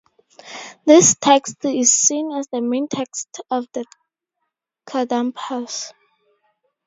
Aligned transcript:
This 0.83 1.13
text 1.21 1.63
is 1.63 1.93
seen 1.93 2.31
as 2.31 2.47
the 2.47 2.59
main 2.59 2.87
text 2.87 3.39
of 3.51 3.67
the 3.71 3.85
Kadampas. 4.87 5.93